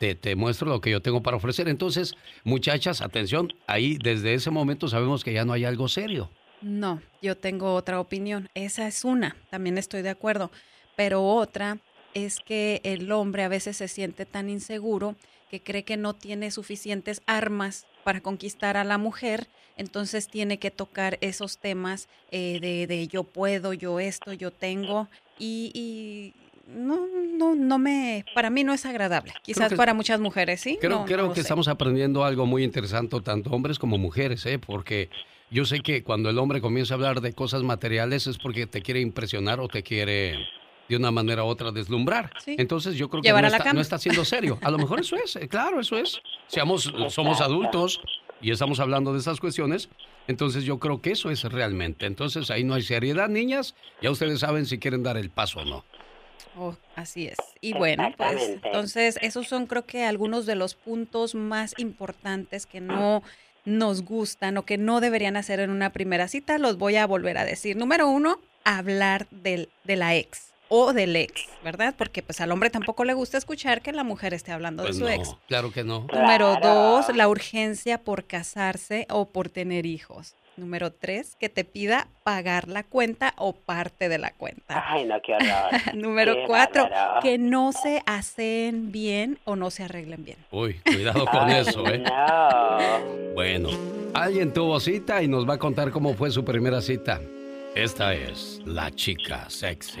Te, 0.00 0.16
te, 0.16 0.34
muestro 0.34 0.68
lo 0.68 0.80
que 0.80 0.90
yo 0.90 1.00
tengo 1.00 1.22
para 1.22 1.36
ofrecer. 1.36 1.68
Entonces, 1.68 2.14
muchachas, 2.42 3.00
atención, 3.00 3.54
ahí 3.68 3.96
desde 4.02 4.34
ese 4.34 4.50
momento 4.50 4.88
sabemos 4.88 5.22
que 5.22 5.32
ya 5.32 5.44
no 5.44 5.52
hay 5.52 5.64
algo 5.64 5.86
serio. 5.86 6.30
No, 6.62 7.00
yo 7.22 7.36
tengo 7.36 7.72
otra 7.74 8.00
opinión. 8.00 8.48
Esa 8.54 8.88
es 8.88 9.04
una, 9.04 9.36
también 9.48 9.78
estoy 9.78 10.02
de 10.02 10.10
acuerdo. 10.10 10.50
Pero 10.96 11.22
otra 11.24 11.78
es 12.12 12.40
que 12.40 12.80
el 12.82 13.12
hombre 13.12 13.44
a 13.44 13.48
veces 13.48 13.76
se 13.76 13.86
siente 13.86 14.26
tan 14.26 14.50
inseguro 14.50 15.14
que 15.48 15.62
cree 15.62 15.84
que 15.84 15.96
no 15.96 16.14
tiene 16.14 16.50
suficientes 16.50 17.22
armas 17.26 17.86
para 18.08 18.22
conquistar 18.22 18.78
a 18.78 18.84
la 18.84 18.96
mujer 18.96 19.48
entonces 19.76 20.28
tiene 20.28 20.58
que 20.58 20.70
tocar 20.70 21.18
esos 21.20 21.58
temas 21.58 22.08
eh, 22.30 22.58
de, 22.58 22.86
de, 22.86 23.06
yo 23.06 23.22
puedo, 23.22 23.74
yo 23.74 24.00
esto, 24.00 24.32
yo 24.32 24.50
tengo, 24.50 25.08
y, 25.38 25.70
y 25.74 26.32
no, 26.74 27.06
no, 27.36 27.54
no 27.54 27.78
me, 27.78 28.24
para 28.34 28.48
mí 28.48 28.64
no 28.64 28.72
es 28.72 28.86
agradable. 28.86 29.34
Quizás 29.42 29.74
para 29.74 29.92
muchas 29.92 30.20
mujeres, 30.20 30.62
¿sí? 30.62 30.78
Creo, 30.80 31.04
creo 31.04 31.34
que 31.34 31.40
estamos 31.40 31.68
aprendiendo 31.68 32.24
algo 32.24 32.46
muy 32.46 32.64
interesante, 32.64 33.20
tanto 33.20 33.50
hombres 33.50 33.78
como 33.78 33.98
mujeres, 33.98 34.46
¿eh? 34.46 34.58
Porque 34.58 35.10
yo 35.50 35.66
sé 35.66 35.80
que 35.80 36.02
cuando 36.02 36.30
el 36.30 36.38
hombre 36.38 36.62
comienza 36.62 36.94
a 36.94 36.96
hablar 36.96 37.20
de 37.20 37.34
cosas 37.34 37.62
materiales 37.62 38.26
es 38.26 38.38
porque 38.38 38.66
te 38.66 38.80
quiere 38.80 39.00
impresionar 39.02 39.60
o 39.60 39.68
te 39.68 39.82
quiere 39.82 40.48
de 40.88 40.96
una 40.96 41.10
manera 41.10 41.44
u 41.44 41.46
otra 41.46 41.70
deslumbrar. 41.70 42.30
Entonces 42.46 42.94
yo 42.96 43.08
creo 43.08 43.22
que 43.22 43.30
no 43.32 43.46
está, 43.46 43.72
no 43.72 43.80
está, 43.80 43.98
siendo 43.98 44.24
serio. 44.24 44.58
A 44.62 44.70
lo 44.70 44.78
mejor 44.78 45.00
eso 45.00 45.16
es, 45.16 45.36
eh, 45.36 45.48
claro, 45.48 45.80
eso 45.80 45.98
es. 45.98 46.20
Seamos, 46.46 46.92
somos 47.10 47.40
adultos, 47.40 48.00
y 48.40 48.50
estamos 48.50 48.80
hablando 48.80 49.12
de 49.12 49.18
esas 49.18 49.40
cuestiones, 49.40 49.88
entonces 50.26 50.64
yo 50.64 50.78
creo 50.78 51.00
que 51.00 51.12
eso 51.12 51.30
es 51.30 51.42
realmente. 51.44 52.06
Entonces 52.06 52.50
ahí 52.50 52.64
no 52.64 52.74
hay 52.74 52.82
seriedad, 52.82 53.28
niñas. 53.28 53.74
Ya 54.00 54.10
ustedes 54.10 54.40
saben 54.40 54.66
si 54.66 54.78
quieren 54.78 55.02
dar 55.02 55.16
el 55.16 55.30
paso 55.30 55.60
o 55.60 55.64
no. 55.64 55.84
Oh, 56.56 56.76
así 56.96 57.26
es. 57.26 57.36
Y 57.60 57.72
bueno, 57.72 58.12
pues 58.16 58.42
entonces 58.64 59.18
esos 59.22 59.48
son 59.48 59.66
creo 59.66 59.86
que 59.86 60.04
algunos 60.04 60.46
de 60.46 60.56
los 60.56 60.74
puntos 60.74 61.34
más 61.34 61.74
importantes 61.78 62.66
que 62.66 62.80
no 62.80 63.22
nos 63.64 64.02
gustan 64.02 64.56
o 64.56 64.64
que 64.64 64.78
no 64.78 65.00
deberían 65.00 65.36
hacer 65.36 65.60
en 65.60 65.70
una 65.70 65.90
primera 65.90 66.26
cita. 66.28 66.58
Los 66.58 66.78
voy 66.78 66.96
a 66.96 67.06
volver 67.06 67.38
a 67.38 67.44
decir. 67.44 67.76
Número 67.76 68.08
uno, 68.08 68.40
hablar 68.64 69.28
del, 69.30 69.68
de 69.84 69.96
la 69.96 70.16
ex 70.16 70.47
o 70.68 70.92
del 70.92 71.16
ex, 71.16 71.46
¿verdad? 71.64 71.94
Porque 71.96 72.22
pues 72.22 72.40
al 72.40 72.52
hombre 72.52 72.70
tampoco 72.70 73.04
le 73.04 73.14
gusta 73.14 73.38
escuchar 73.38 73.82
que 73.82 73.92
la 73.92 74.04
mujer 74.04 74.34
esté 74.34 74.52
hablando 74.52 74.82
de 74.82 74.88
pues 74.88 74.98
su 74.98 75.08
ex. 75.08 75.36
Claro 75.48 75.72
que 75.72 75.84
no. 75.84 76.06
Número 76.12 76.56
dos, 76.62 77.14
la 77.14 77.28
urgencia 77.28 77.98
por 77.98 78.24
casarse 78.24 79.06
o 79.10 79.26
por 79.28 79.48
tener 79.48 79.86
hijos. 79.86 80.34
Número 80.56 80.92
tres, 80.92 81.36
que 81.38 81.48
te 81.48 81.64
pida 81.64 82.08
pagar 82.24 82.66
la 82.66 82.82
cuenta 82.82 83.32
o 83.36 83.52
parte 83.52 84.08
de 84.08 84.18
la 84.18 84.32
cuenta. 84.32 84.84
Ay, 84.88 85.04
no, 85.04 85.20
qué 85.22 85.34
horror. 85.34 85.94
Número 85.94 86.34
cuatro, 86.48 86.88
que 87.22 87.38
no 87.38 87.70
se 87.72 88.02
hacen 88.06 88.90
bien 88.90 89.38
o 89.44 89.54
no 89.54 89.70
se 89.70 89.84
arreglen 89.84 90.24
bien. 90.24 90.38
Uy, 90.50 90.80
cuidado 90.84 91.24
con 91.26 91.48
eso, 91.50 91.86
¿eh? 91.86 91.98
No. 91.98 93.34
Bueno, 93.34 93.70
alguien 94.14 94.52
tuvo 94.52 94.80
cita 94.80 95.22
y 95.22 95.28
nos 95.28 95.48
va 95.48 95.54
a 95.54 95.58
contar 95.58 95.92
cómo 95.92 96.14
fue 96.14 96.32
su 96.32 96.44
primera 96.44 96.80
cita. 96.80 97.20
Esta 97.76 98.12
es 98.14 98.60
la 98.64 98.90
chica 98.90 99.48
sexy. 99.48 100.00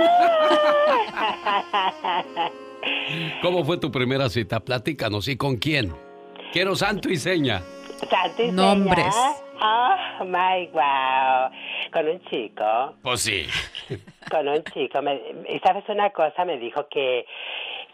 ¿Cómo 3.42 3.64
fue 3.64 3.78
tu 3.78 3.90
primera 3.90 4.28
cita? 4.28 4.60
Platícanos. 4.60 5.28
¿Y 5.28 5.36
con 5.36 5.56
quién? 5.56 5.94
Quiero 6.52 6.74
santo 6.74 7.08
y 7.10 7.16
seña. 7.16 7.62
Santo 8.08 8.42
y 8.42 8.52
Nombres. 8.52 9.14
seña. 9.14 9.34
Oh, 9.62 10.24
my 10.24 10.68
wow. 10.72 11.50
Con 11.92 12.08
un 12.08 12.20
chico. 12.30 12.94
Pues 13.02 13.20
sí. 13.20 13.46
Con 14.30 14.48
un 14.48 14.64
chico. 14.64 15.02
Me, 15.02 15.20
y 15.48 15.58
sabes 15.60 15.84
una 15.88 16.10
cosa, 16.10 16.44
me 16.46 16.56
dijo 16.58 16.88
que, 16.88 17.26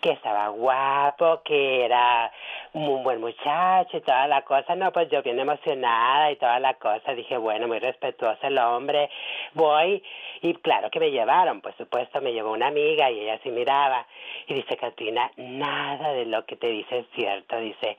que 0.01 0.13
estaba 0.13 0.49
guapo, 0.49 1.43
que 1.45 1.85
era 1.85 2.31
un 2.77 3.03
buen 3.03 3.21
muchacho 3.21 3.97
y 3.97 4.01
toda 4.03 4.27
la 4.27 4.43
cosa. 4.43 4.75
No, 4.75 4.93
pues 4.93 5.09
yo 5.09 5.23
bien 5.23 5.39
emocionada 5.39 6.31
y 6.31 6.37
toda 6.37 6.61
la 6.61 6.75
cosa. 6.75 7.15
Dije, 7.15 7.37
bueno, 7.39 7.67
muy 7.67 7.79
respetuoso 7.79 8.47
el 8.47 8.59
hombre. 8.59 9.09
Voy 9.55 10.03
y 10.43 10.55
claro 10.55 10.91
que 10.91 11.01
me 11.01 11.11
llevaron, 11.11 11.61
por 11.63 11.75
supuesto, 11.77 12.21
me 12.21 12.33
llevó 12.33 12.53
una 12.53 12.67
amiga 12.69 13.11
y 13.11 13.21
ella 13.21 13.41
sí 13.43 13.51
miraba. 13.51 14.07
Y 14.47 14.55
dice, 14.55 14.77
Katrina, 14.77 15.31
nada 15.37 16.13
de 16.13 16.27
lo 16.27 16.45
que 16.45 16.57
te 16.57 16.69
dice 16.69 16.99
es 16.99 17.07
cierto. 17.15 17.59
Dice, 17.59 17.97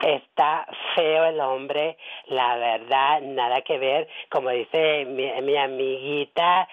está 0.00 0.66
feo 0.94 1.26
el 1.26 1.40
hombre, 1.40 1.98
la 2.28 2.56
verdad, 2.56 3.20
nada 3.20 3.60
que 3.60 3.78
ver. 3.78 4.08
Como 4.30 4.48
dice 4.50 5.04
mi, 5.04 5.30
mi 5.42 5.56
amiguita, 5.56 6.66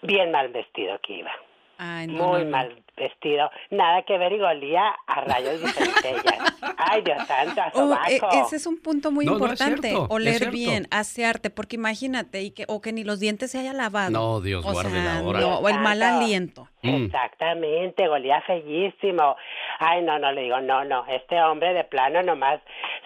bien 0.00 0.30
mal 0.30 0.48
vestido 0.48 0.98
que 1.00 1.12
iba. 1.14 1.32
Ay, 1.78 2.06
no, 2.06 2.28
Muy 2.28 2.38
no, 2.40 2.44
no. 2.44 2.50
mal 2.50 2.82
vestido, 2.96 3.50
nada 3.70 4.02
que 4.02 4.16
ver 4.18 4.32
y 4.32 4.38
golía 4.38 4.94
a 5.06 5.20
rayos 5.22 5.60
de 5.60 5.68
centellas. 5.68 6.54
Ay, 6.76 7.02
Dios 7.02 7.26
santo, 7.26 7.60
a 7.60 7.70
Oh, 7.74 7.94
e- 8.06 8.18
sobaco. 8.18 8.44
ese 8.46 8.56
es 8.56 8.66
un 8.66 8.78
punto 8.80 9.10
muy 9.10 9.24
No, 9.24 9.32
no 9.38 9.46
es 9.46 9.52
importante, 9.52 9.88
cierto, 9.88 10.06
oler 10.14 10.50
bien, 10.50 10.86
asearte, 10.90 11.50
porque 11.50 11.76
imagínate, 11.76 12.42
y 12.42 12.50
que, 12.52 12.64
o 12.68 12.80
que 12.80 12.92
ni 12.92 13.02
los 13.02 13.18
dientes 13.18 13.50
se 13.50 13.58
haya 13.58 13.72
lavado. 13.72 14.10
No, 14.10 14.40
Dios 14.40 14.64
o 14.64 14.72
guarde 14.72 14.90
sea, 14.90 15.14
la 15.14 15.22
hora. 15.22 15.40
no, 15.40 15.58
o 15.58 15.68
el 15.68 15.80
mal 15.80 16.02
aliento. 16.02 16.68
Mm. 16.82 17.06
Exactamente, 17.06 18.06
golía 18.08 18.40
fellísimo. 18.42 19.36
Ay, 19.78 20.02
no, 20.02 20.18
no, 20.18 20.30
le 20.32 20.42
digo, 20.42 20.60
no, 20.60 20.84
no, 20.84 21.04
este 21.06 21.40
hombre 21.42 21.72
de 21.72 21.84
plano 21.84 22.22
nomás 22.22 22.60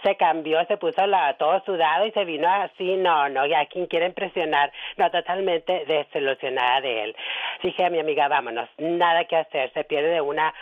se 0.07 0.17
cambió, 0.17 0.65
se 0.67 0.77
puso 0.77 1.05
la, 1.07 1.37
todo 1.37 1.61
sudado 1.65 2.07
y 2.07 2.13
se 2.13 2.25
vino 2.25 2.49
así, 2.49 2.97
no, 2.97 3.29
no, 3.29 3.45
ya 3.45 3.67
quien 3.67 3.87
quiere 3.87 4.07
impresionar, 4.07 4.73
no, 4.97 5.11
totalmente 5.11 5.85
desilusionada 5.87 6.81
de 6.81 7.05
él. 7.05 7.17
Dije 7.65 7.85
a 7.85 7.91
mi 7.91 7.99
amiga, 7.99 8.29
vámonos, 8.29 8.69
nada 8.79 9.25
que 9.25 9.37
hacer, 9.37 9.73
se 9.73 9.83
pierde 9.83 10.11
de 10.11 10.21
una 10.21 10.55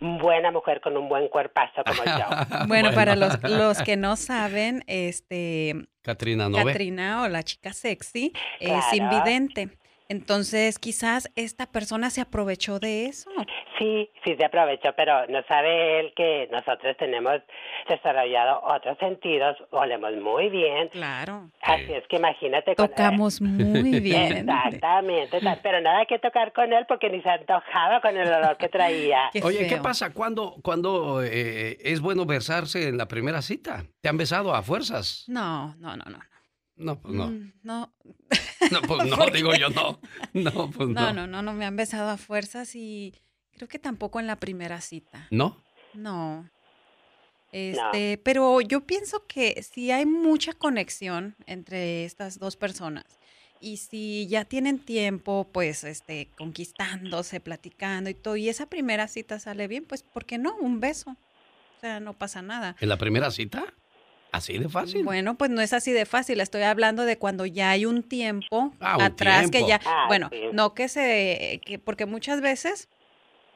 buena 0.00 0.50
mujer 0.50 0.80
con 0.80 0.96
un 0.96 1.08
buen 1.08 1.28
cuerpazo 1.28 1.84
como 1.84 2.04
yo. 2.04 2.26
Bueno, 2.66 2.92
para 2.92 3.14
los, 3.14 3.40
los 3.44 3.80
que 3.82 3.96
no 3.96 4.16
saben, 4.16 4.82
este, 4.88 5.74
Katrina. 6.02 6.48
Katrina 6.50 7.22
o 7.22 7.28
la 7.28 7.44
chica 7.44 7.72
sexy 7.72 8.32
es 8.58 8.92
invidente. 8.92 9.78
Entonces, 10.08 10.78
quizás 10.78 11.30
esta 11.36 11.66
persona 11.66 12.10
se 12.10 12.20
aprovechó 12.22 12.78
de 12.78 13.06
eso. 13.06 13.30
Sí, 13.78 14.10
sí 14.24 14.34
se 14.36 14.44
aprovechó, 14.44 14.88
pero 14.96 15.26
no 15.28 15.40
sabe 15.46 16.00
él 16.00 16.12
que 16.16 16.48
nosotros 16.50 16.96
tenemos 16.98 17.34
desarrollado 17.88 18.60
otros 18.64 18.98
sentidos, 18.98 19.56
olemos 19.70 20.12
muy 20.16 20.48
bien. 20.48 20.88
Claro. 20.88 21.50
Así 21.62 21.92
es 21.92 22.04
que 22.08 22.16
imagínate. 22.16 22.74
con- 22.74 22.88
Tocamos 22.88 23.40
muy 23.40 24.00
bien. 24.00 24.48
Exactamente, 24.48 25.40
ta- 25.40 25.58
pero 25.62 25.80
nada 25.80 26.06
que 26.06 26.18
tocar 26.18 26.52
con 26.52 26.72
él 26.72 26.86
porque 26.88 27.08
ni 27.10 27.22
se 27.22 27.28
antojaba 27.30 28.00
con 28.00 28.16
el 28.16 28.26
olor 28.32 28.56
que 28.56 28.68
traía. 28.68 29.28
Qué 29.32 29.42
Oye, 29.44 29.64
¿qué 29.68 29.74
feo. 29.76 29.82
pasa 29.82 30.12
cuando, 30.12 30.56
cuando 30.62 31.22
eh, 31.22 31.76
es 31.82 32.00
bueno 32.00 32.24
besarse 32.26 32.88
en 32.88 32.96
la 32.96 33.06
primera 33.06 33.42
cita? 33.42 33.84
¿Te 34.00 34.08
han 34.08 34.16
besado 34.16 34.54
a 34.54 34.62
fuerzas? 34.62 35.24
No, 35.28 35.74
no, 35.76 35.96
no, 35.96 36.04
no. 36.06 36.18
No, 36.78 37.00
pues 37.00 37.14
no. 37.14 37.28
Mm, 37.28 37.52
No, 37.62 37.92
No, 38.72 38.82
pues 38.82 39.08
no, 39.08 39.16
¿Por 39.16 39.32
digo 39.32 39.54
yo 39.54 39.68
no. 39.70 40.00
No, 40.32 40.70
pues 40.70 40.88
no. 40.88 41.00
no, 41.00 41.12
no, 41.12 41.26
no, 41.26 41.42
no 41.42 41.52
me 41.52 41.64
han 41.64 41.76
besado 41.76 42.08
a 42.08 42.16
fuerzas 42.16 42.74
y 42.74 43.14
creo 43.56 43.68
que 43.68 43.78
tampoco 43.78 44.20
en 44.20 44.26
la 44.26 44.36
primera 44.36 44.80
cita. 44.80 45.26
¿No? 45.30 45.62
No. 45.94 46.48
Este, 47.50 48.18
pero 48.18 48.60
yo 48.60 48.82
pienso 48.86 49.26
que 49.26 49.62
si 49.62 49.90
hay 49.90 50.04
mucha 50.06 50.52
conexión 50.52 51.34
entre 51.46 52.04
estas 52.04 52.38
dos 52.38 52.56
personas 52.56 53.04
y 53.60 53.78
si 53.78 54.26
ya 54.28 54.44
tienen 54.44 54.78
tiempo, 54.78 55.48
pues, 55.52 55.82
este, 55.82 56.28
conquistándose, 56.36 57.40
platicando 57.40 58.10
y 58.10 58.14
todo, 58.14 58.36
y 58.36 58.48
esa 58.48 58.66
primera 58.66 59.08
cita 59.08 59.40
sale 59.40 59.66
bien, 59.66 59.84
pues, 59.84 60.02
¿por 60.02 60.26
qué 60.26 60.38
no? 60.38 60.54
Un 60.56 60.78
beso. 60.78 61.16
O 61.76 61.80
sea, 61.80 62.00
no 62.00 62.12
pasa 62.16 62.42
nada. 62.42 62.76
¿En 62.80 62.88
la 62.88 62.98
primera 62.98 63.30
cita? 63.30 63.74
¿Así 64.32 64.58
de 64.58 64.68
fácil? 64.68 65.04
Bueno, 65.04 65.36
pues 65.38 65.50
no 65.50 65.60
es 65.60 65.72
así 65.72 65.92
de 65.92 66.04
fácil. 66.06 66.40
Estoy 66.40 66.62
hablando 66.62 67.04
de 67.04 67.18
cuando 67.18 67.46
ya 67.46 67.70
hay 67.70 67.86
un 67.86 68.02
tiempo 68.02 68.72
Ah, 68.80 68.96
un 68.96 69.02
atrás 69.02 69.50
que 69.50 69.66
ya, 69.66 69.80
Ah, 69.84 70.04
bueno, 70.06 70.28
sí. 70.30 70.40
no 70.52 70.74
que 70.74 70.88
se, 70.88 71.60
que 71.64 71.78
porque 71.78 72.04
muchas 72.04 72.40
veces, 72.40 72.88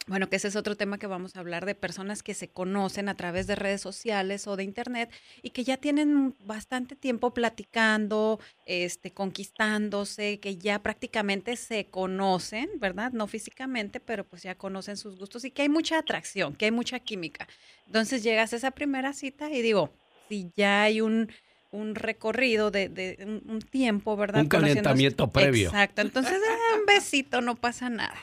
bueno, 0.06 0.28
que 0.30 0.36
ese 0.36 0.48
es 0.48 0.56
otro 0.56 0.74
tema 0.76 0.98
que 0.98 1.06
vamos 1.06 1.36
a 1.36 1.40
hablar 1.40 1.66
de 1.66 1.74
personas 1.74 2.22
que 2.22 2.32
se 2.34 2.48
conocen 2.48 3.08
a 3.08 3.14
través 3.14 3.46
de 3.46 3.54
redes 3.54 3.82
sociales 3.82 4.46
o 4.46 4.56
de 4.56 4.64
internet 4.64 5.10
y 5.42 5.50
que 5.50 5.62
ya 5.62 5.76
tienen 5.76 6.34
bastante 6.40 6.96
tiempo 6.96 7.34
platicando, 7.34 8.40
este, 8.66 9.12
conquistándose, 9.12 10.40
que 10.40 10.56
ya 10.56 10.82
prácticamente 10.82 11.56
se 11.56 11.84
conocen, 11.84 12.70
¿verdad? 12.80 13.12
No 13.12 13.26
físicamente, 13.26 14.00
pero 14.00 14.24
pues 14.24 14.42
ya 14.42 14.54
conocen 14.56 14.96
sus 14.96 15.18
gustos 15.18 15.44
y 15.44 15.50
que 15.50 15.62
hay 15.62 15.68
mucha 15.68 15.98
atracción, 15.98 16.54
que 16.54 16.64
hay 16.64 16.70
mucha 16.72 16.98
química. 16.98 17.46
Entonces 17.86 18.22
llegas 18.22 18.52
a 18.54 18.56
esa 18.56 18.70
primera 18.70 19.12
cita 19.12 19.50
y 19.50 19.60
digo, 19.62 19.92
si 20.32 20.50
ya 20.56 20.84
hay 20.84 21.02
un, 21.02 21.30
un 21.70 21.94
recorrido 21.94 22.70
de, 22.70 22.88
de 22.88 23.18
un, 23.20 23.42
un 23.46 23.60
tiempo, 23.60 24.16
¿verdad? 24.16 24.40
Un 24.40 24.48
calentamiento 24.48 25.30
previo. 25.30 25.68
Exacto. 25.68 26.00
Entonces, 26.00 26.32
eh, 26.32 26.78
un 26.78 26.86
besito, 26.86 27.42
no 27.42 27.54
pasa 27.54 27.90
nada. 27.90 28.16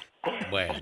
Bueno. 0.49 0.73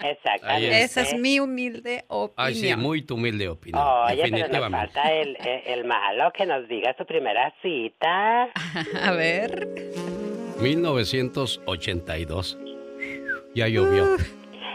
Exactamente. 0.00 0.82
Esa 0.82 1.00
es 1.02 1.18
mi 1.18 1.40
humilde 1.40 2.04
opinión. 2.06 2.34
Ay, 2.36 2.54
sí, 2.54 2.72
muy 2.76 3.02
tu 3.02 3.16
humilde 3.16 3.48
opinión. 3.48 3.82
Oye, 3.82 4.22
pero 4.22 4.28
nos 4.28 4.30
definitivamente. 4.30 4.94
falta 4.94 5.12
el, 5.12 5.36
el, 5.40 5.62
el 5.80 5.84
malo 5.86 6.32
que 6.32 6.46
nos 6.46 6.68
diga 6.68 6.94
su 6.96 7.04
primera 7.04 7.52
cita. 7.62 8.44
A 9.02 9.10
ver. 9.10 9.68
1982. 10.60 12.58
Ya 13.56 13.66
llovió. 13.66 14.16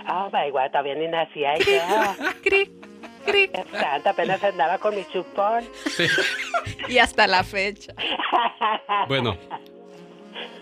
Oh, 0.09 0.29
my 0.31 0.51
God, 0.51 0.71
todavía 0.71 0.95
ni 0.95 1.07
nacía 1.07 1.55
yo. 1.57 1.81
Santo, 3.72 4.10
apenas 4.10 4.44
andaba 4.44 4.77
con 4.77 4.96
mi 4.96 5.05
chupón. 5.12 5.63
Y 6.88 6.98
hasta 6.98 7.27
la 7.27 7.44
fecha. 7.44 7.94
Bueno, 9.08 9.38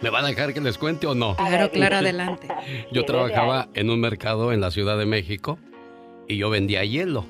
¿me 0.02 0.10
van 0.10 0.26
a 0.26 0.28
dejar 0.30 0.54
que 0.54 0.62
les 0.62 0.78
cuente 0.78 1.08
o 1.08 1.16
no? 1.16 1.36
Claro, 1.36 1.70
claro, 1.72 1.98
adelante. 1.98 2.48
Yo 2.92 3.02
Sí, 3.02 3.08
trabajaba 3.08 3.70
en 3.74 3.90
un 3.90 4.00
mercado 4.00 4.52
en 4.52 4.62
la 4.62 4.70
Ciudad 4.72 4.98
de 4.98 5.06
México 5.06 5.60
y 6.28 6.38
yo 6.38 6.50
vendía 6.50 6.84
hielo. 6.84 7.26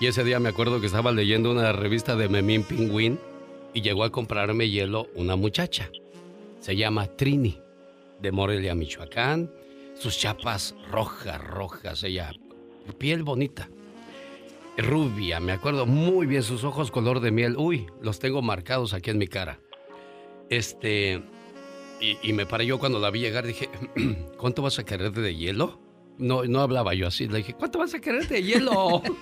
Y 0.00 0.06
ese 0.06 0.24
día 0.24 0.38
me 0.40 0.48
acuerdo 0.50 0.80
que 0.80 0.86
estaba 0.86 1.12
leyendo 1.12 1.50
una 1.50 1.72
revista 1.72 2.16
de 2.16 2.28
Memín 2.28 2.62
Pingüín 2.62 3.18
y 3.74 3.82
llegó 3.82 4.04
a 4.04 4.10
comprarme 4.10 4.68
hielo 4.70 5.08
una 5.14 5.36
muchacha. 5.36 5.90
Se 6.60 6.76
llama 6.76 7.06
Trini, 7.06 7.58
de 8.20 8.32
Morelia, 8.32 8.74
Michoacán. 8.74 9.50
Sus 9.94 10.18
chapas 10.18 10.74
rojas, 10.90 11.42
rojas, 11.42 12.02
ella, 12.04 12.32
piel 12.98 13.22
bonita. 13.22 13.68
Rubia, 14.82 15.40
me 15.40 15.52
acuerdo 15.52 15.86
muy 15.86 16.26
bien, 16.26 16.42
sus 16.42 16.64
ojos 16.64 16.90
color 16.90 17.20
de 17.20 17.30
miel. 17.30 17.56
Uy, 17.56 17.86
los 18.00 18.18
tengo 18.18 18.42
marcados 18.42 18.94
aquí 18.94 19.10
en 19.10 19.18
mi 19.18 19.26
cara. 19.26 19.60
Este, 20.48 21.22
y, 22.00 22.32
me 22.32 22.46
paré 22.46 22.66
yo 22.66 22.78
cuando 22.78 22.98
la 22.98 23.10
vi 23.10 23.20
llegar, 23.20 23.46
dije, 23.46 23.68
¿cuánto 24.38 24.62
vas 24.62 24.78
a 24.78 24.84
querer 24.84 25.12
de 25.12 25.36
hielo? 25.36 25.80
No, 26.18 26.44
no 26.44 26.60
hablaba 26.60 26.94
yo 26.94 27.06
así, 27.06 27.28
le 27.28 27.38
dije, 27.38 27.54
¿cuánto 27.54 27.78
vas 27.78 27.94
a 27.94 28.00
querer 28.00 28.28
de 28.28 28.42
hielo? 28.42 29.02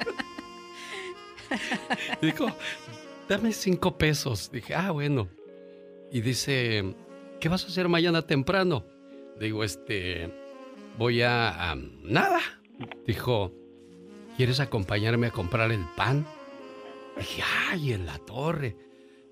Dijo, 2.21 2.47
dame 3.29 3.53
cinco 3.53 3.97
pesos. 3.97 4.51
Dije, 4.51 4.75
ah, 4.75 4.91
bueno. 4.91 5.29
Y 6.11 6.21
dice, 6.21 6.95
¿qué 7.41 7.49
vas 7.49 7.65
a 7.65 7.69
hacer 7.69 7.89
mañana 7.89 8.27
temprano? 8.27 8.85
Digo, 9.41 9.65
este, 9.65 10.31
voy 10.99 11.23
a 11.23 11.75
nada. 12.03 12.41
Dijo, 13.07 13.53
¿quieres 14.39 14.59
acompañarme 14.61 15.27
a 15.27 15.31
comprar 15.31 15.71
el 15.73 15.85
pan? 15.97 16.27
Dije, 17.19 17.43
ay, 17.71 17.93
en 17.93 18.07
la 18.07 18.17
torre. 18.19 18.75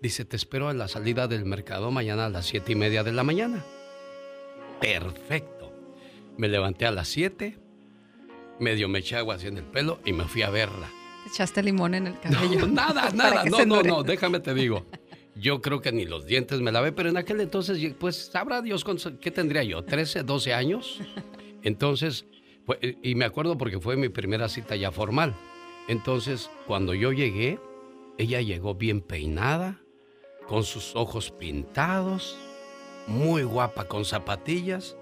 Dice, 0.03 0.27
te 0.27 0.37
espero 0.37 0.69
a 0.69 0.75
la 0.75 0.89
salida 0.89 1.27
del 1.29 1.47
mercado 1.47 1.91
mañana 1.91 2.27
a 2.27 2.29
las 2.29 2.45
siete 2.45 2.73
y 2.73 2.75
media 2.75 3.03
de 3.03 3.13
la 3.13 3.23
mañana. 3.23 3.65
Perfecto. 4.81 5.73
Me 6.37 6.49
levanté 6.49 6.85
a 6.87 6.91
las 6.91 7.09
siete, 7.09 7.57
medio 8.61 8.89
me 8.89 8.99
eché 8.99 9.17
agua 9.17 9.37
así 9.37 9.47
en 9.47 9.57
el 9.57 9.65
pelo 9.65 10.01
y 10.05 10.13
me 10.13 10.25
fui 10.25 10.43
a 10.43 10.51
verla. 10.51 10.91
Echaste 11.27 11.63
limón 11.63 11.95
en 11.95 12.09
el 12.09 12.13
No, 12.15 12.21
cabello. 12.41 12.67
nada, 12.67 13.11
nada. 13.15 13.45
No, 13.47 13.65
no, 13.65 13.83
no, 13.83 14.03
déjame 14.03 14.41
te 14.41 14.53
digo. 14.53 14.85
Yo 15.35 15.61
creo 15.61 15.81
que 15.81 15.93
ni 15.93 16.05
los 16.05 16.27
dientes 16.27 16.61
me 16.61 16.73
lavé, 16.73 16.93
pero 16.93 17.09
en 17.09 17.17
aquel 17.17 17.41
entonces, 17.41 17.95
pues 17.99 18.17
sabrá 18.33 18.63
Dios 18.63 18.85
qué 19.21 19.31
tendría 19.31 19.63
yo, 19.63 19.83
13, 19.85 20.23
12 20.23 20.55
años. 20.55 21.01
Entonces, 21.63 22.25
pues, 22.67 22.79
y 22.83 23.15
me 23.15 23.25
acuerdo 23.25 23.57
porque 23.57 23.81
fue 23.81 23.97
mi 23.97 24.09
primera 24.09 24.49
cita 24.49 24.77
ya 24.77 24.91
formal. 24.91 25.35
Entonces, 25.89 26.51
cuando 26.67 26.95
yo 26.95 27.13
llegué, 27.13 27.59
ella 28.19 28.41
llegó 28.41 28.75
bien 28.75 29.01
peinada, 29.01 29.81
con 30.47 30.65
sus 30.65 30.95
ojos 30.97 31.31
pintados, 31.31 32.37
muy 33.07 33.43
guapa 33.43 33.85
con 33.85 34.05
zapatillas 34.05 34.97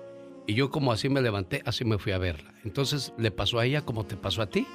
Y 0.47 0.55
yo 0.55 0.71
como 0.71 0.93
así 0.93 1.09
me 1.09 1.23
levanté, 1.23 1.63
así 1.65 1.85
me 1.85 1.99
fui 1.99 2.13
a 2.13 2.19
verla. 2.19 2.55
Entonces 2.65 3.15
le 3.17 3.31
pasó 3.31 3.59
a 3.59 3.67
ella 3.67 3.83
como 3.83 4.05
te 4.05 4.17
pasó 4.17 4.43
a 4.43 4.51
ti. 4.51 4.67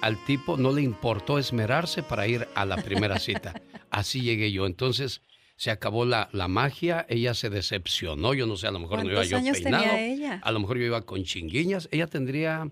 Al 0.00 0.22
tipo 0.24 0.56
no 0.56 0.72
le 0.72 0.82
importó 0.82 1.38
esmerarse 1.38 2.02
para 2.02 2.26
ir 2.26 2.48
a 2.54 2.64
la 2.64 2.76
primera 2.76 3.18
cita. 3.18 3.60
Así 3.90 4.22
llegué 4.22 4.50
yo. 4.50 4.66
Entonces 4.66 5.20
se 5.56 5.70
acabó 5.70 6.04
la, 6.04 6.28
la 6.32 6.48
magia, 6.48 7.06
ella 7.08 7.34
se 7.34 7.50
decepcionó. 7.50 8.34
Yo 8.34 8.46
no 8.46 8.56
sé, 8.56 8.66
a 8.66 8.70
lo 8.70 8.80
mejor 8.80 9.04
no 9.04 9.10
iba 9.10 9.24
yo 9.24 9.36
años 9.36 9.60
peinado. 9.60 9.84
Tenía 9.84 10.06
ella? 10.06 10.40
A 10.42 10.52
lo 10.52 10.60
mejor 10.60 10.78
yo 10.78 10.84
iba 10.84 11.02
con 11.02 11.22
chinguiñas. 11.24 11.88
Ella 11.92 12.06
tendría 12.06 12.70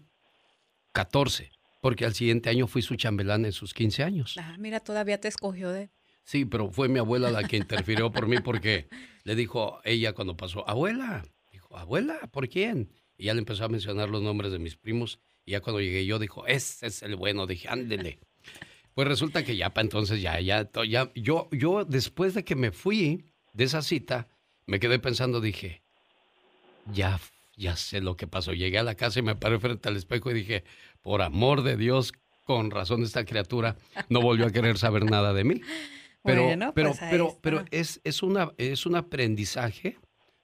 14, 0.92 1.50
porque 1.80 2.04
al 2.04 2.14
siguiente 2.14 2.50
año 2.50 2.66
fui 2.66 2.82
su 2.82 2.96
chambelán 2.96 3.44
en 3.44 3.52
sus 3.52 3.74
15 3.74 4.02
años. 4.02 4.36
Ah, 4.38 4.56
mira, 4.58 4.80
todavía 4.80 5.20
te 5.20 5.28
escogió 5.28 5.70
de... 5.70 5.90
Sí, 6.24 6.44
pero 6.44 6.70
fue 6.70 6.88
mi 6.88 6.98
abuela 6.98 7.30
la 7.30 7.44
que 7.44 7.56
interfirió 7.56 8.12
por 8.12 8.28
mí 8.28 8.38
porque 8.40 8.88
le 9.24 9.34
dijo 9.34 9.80
ella 9.84 10.12
cuando 10.12 10.36
pasó, 10.36 10.68
abuela, 10.68 11.24
dijo, 11.50 11.76
abuela, 11.76 12.18
¿por 12.30 12.48
quién? 12.48 12.92
Y 13.16 13.24
ya 13.24 13.34
le 13.34 13.40
empezó 13.40 13.64
a 13.64 13.68
mencionar 13.68 14.08
los 14.08 14.22
nombres 14.22 14.52
de 14.52 14.58
mis 14.58 14.76
primos 14.76 15.18
y 15.44 15.52
ya 15.52 15.60
cuando 15.60 15.80
llegué 15.80 16.06
yo 16.06 16.18
dijo, 16.18 16.46
ese 16.46 16.86
es 16.86 17.02
el 17.02 17.16
bueno, 17.16 17.46
dije, 17.46 17.68
ándele. 17.68 18.20
Pues 18.94 19.08
resulta 19.08 19.44
que 19.44 19.56
ya 19.56 19.70
para 19.70 19.82
entonces 19.84 20.20
ya, 20.20 20.40
ya, 20.40 20.68
ya, 20.88 21.10
yo, 21.14 21.48
yo 21.52 21.84
después 21.84 22.34
de 22.34 22.44
que 22.44 22.56
me 22.56 22.72
fui 22.72 23.24
de 23.52 23.64
esa 23.64 23.82
cita, 23.82 24.28
me 24.66 24.80
quedé 24.80 24.98
pensando, 24.98 25.40
dije, 25.40 25.82
ya, 26.92 27.20
ya 27.56 27.76
sé 27.76 28.00
lo 28.00 28.16
que 28.16 28.26
pasó. 28.26 28.52
Llegué 28.52 28.78
a 28.78 28.82
la 28.82 28.94
casa 28.94 29.20
y 29.20 29.22
me 29.22 29.36
paré 29.36 29.58
frente 29.58 29.88
al 29.88 29.96
espejo 29.96 30.30
y 30.30 30.34
dije, 30.34 30.64
por 31.02 31.22
amor 31.22 31.62
de 31.62 31.76
Dios, 31.76 32.12
con 32.44 32.70
razón 32.70 33.02
esta 33.02 33.24
criatura 33.24 33.76
no 34.08 34.20
volvió 34.20 34.46
a 34.46 34.50
querer 34.50 34.78
saber 34.78 35.04
nada 35.04 35.32
de 35.32 35.44
mí. 35.44 35.60
Pero, 36.22 36.48
pero, 36.74 36.90
pues 36.90 36.98
pero, 37.10 37.38
pero 37.40 37.64
es, 37.70 38.00
es, 38.04 38.22
una, 38.22 38.52
es 38.58 38.86
un 38.86 38.96
aprendizaje 38.96 39.98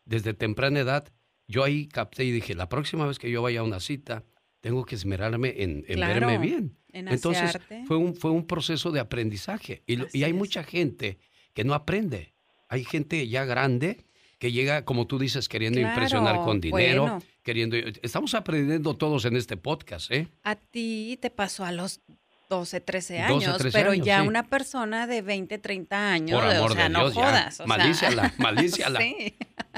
desde 0.04 0.32
temprana 0.34 0.80
edad. 0.80 1.12
Yo 1.48 1.64
ahí 1.64 1.86
capté 1.86 2.24
y 2.24 2.32
dije, 2.32 2.54
la 2.54 2.68
próxima 2.68 3.06
vez 3.06 3.18
que 3.18 3.30
yo 3.30 3.42
vaya 3.42 3.60
a 3.60 3.64
una 3.64 3.80
cita, 3.80 4.24
tengo 4.66 4.84
que 4.84 4.96
esmerarme 4.96 5.54
en, 5.58 5.84
verme 5.86 6.38
bien. 6.38 6.76
Entonces 6.92 7.56
fue 7.86 7.96
un, 7.96 8.16
fue 8.16 8.32
un 8.32 8.48
proceso 8.48 8.90
de 8.90 8.98
aprendizaje. 8.98 9.84
Y, 9.86 10.18
y 10.18 10.24
hay 10.24 10.32
mucha 10.32 10.64
gente 10.64 11.20
que 11.54 11.62
no 11.62 11.72
aprende. 11.72 12.34
Hay 12.68 12.82
gente 12.82 13.28
ya 13.28 13.44
grande 13.44 14.06
que 14.40 14.50
llega, 14.50 14.84
como 14.84 15.06
tú 15.06 15.20
dices, 15.20 15.48
queriendo 15.48 15.78
impresionar 15.78 16.38
con 16.38 16.60
dinero, 16.60 17.22
queriendo... 17.44 17.76
Estamos 17.76 18.34
aprendiendo 18.34 18.94
todos 18.94 19.24
en 19.24 19.36
este 19.36 19.56
podcast, 19.56 20.10
¿eh? 20.10 20.26
A 20.42 20.56
ti 20.56 21.16
te 21.22 21.30
pasó 21.30 21.64
a 21.64 21.70
los 21.70 22.00
12, 22.48 22.80
13 22.80 23.20
años, 23.20 23.58
pero 23.72 23.94
ya 23.94 24.24
una 24.24 24.48
persona 24.48 25.06
de 25.06 25.22
20, 25.22 25.58
30 25.58 26.10
años, 26.10 26.40
Por 26.40 26.52
amor 26.52 26.72
o 26.72 26.74
sea, 26.74 26.82
de 26.84 26.90
no 26.90 27.10
jodas. 27.12 27.60
O 27.60 27.68
malíciala, 27.68 28.34
malíciala. 28.38 28.98
sí. 28.98 29.36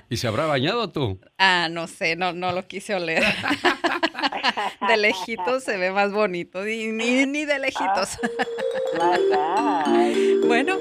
¿Y 0.09 0.17
se 0.17 0.29
habrá 0.29 0.47
bañado 0.47 0.91
tú? 0.91 1.21
Ah, 1.37 1.69
no 1.71 1.87
sé, 1.87 2.17
no, 2.17 2.33
no 2.33 2.53
lo 2.53 2.67
quise 2.67 2.95
oler. 2.95 3.23
de 4.89 4.97
lejitos 4.97 5.65
se 5.65 5.77
ve 5.77 5.91
más 5.91 6.13
bonito, 6.13 6.63
ni, 6.63 6.87
ni, 6.89 7.45
de 7.45 7.59
lejitos. 7.59 8.19
bueno, 10.47 10.77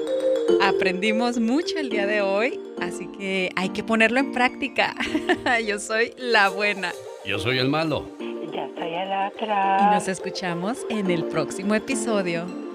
aprendimos 0.62 1.38
mucho 1.38 1.78
el 1.78 1.90
día 1.90 2.06
de 2.06 2.22
hoy, 2.22 2.60
así 2.80 3.06
que 3.18 3.50
hay 3.56 3.70
que 3.70 3.82
ponerlo 3.82 4.20
en 4.20 4.32
práctica. 4.32 4.94
Yo 5.66 5.78
soy 5.78 6.12
la 6.16 6.48
buena. 6.48 6.92
Yo 7.24 7.38
soy 7.38 7.58
el 7.58 7.68
malo. 7.68 8.08
Ya 8.52 8.64
estoy 8.66 8.94
el 8.94 9.12
otro. 9.12 9.46
Y 9.46 9.94
nos 9.94 10.08
escuchamos 10.08 10.86
en 10.88 11.10
el 11.10 11.24
próximo 11.24 11.74
episodio. 11.74 12.67